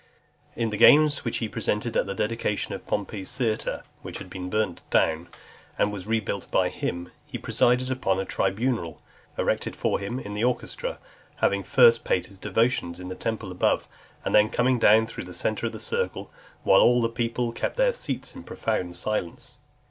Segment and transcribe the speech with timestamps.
[0.55, 4.49] In the games which he presented at the dedication of Pompey's theatre, which had been
[4.49, 5.27] burnt down,
[5.77, 8.99] and was rebuilt by him, he presided upon a tribunal
[9.37, 10.97] erected for him in the orchestra;
[11.35, 13.87] having first paid his devotions, in the temple above,
[14.25, 16.31] and then coming down through the centre of the circle,
[16.63, 19.59] while all the people kept their seats in profound silence.